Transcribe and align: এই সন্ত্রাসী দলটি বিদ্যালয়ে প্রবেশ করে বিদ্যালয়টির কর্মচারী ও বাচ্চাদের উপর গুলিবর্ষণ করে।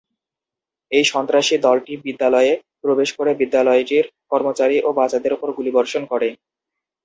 এই 0.91 1.05
সন্ত্রাসী 1.05 1.55
দলটি 1.59 1.93
বিদ্যালয়ে 2.05 2.53
প্রবেশ 2.83 3.09
করে 3.17 3.31
বিদ্যালয়টির 3.41 4.05
কর্মচারী 4.31 4.77
ও 4.79 4.89
বাচ্চাদের 4.97 5.35
উপর 5.37 5.49
গুলিবর্ষণ 5.57 6.03
করে। 6.11 6.29